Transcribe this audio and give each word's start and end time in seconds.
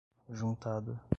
juntada 0.31 0.99